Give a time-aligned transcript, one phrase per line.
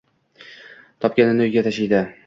[1.05, 2.07] Topganini uyga tashiydi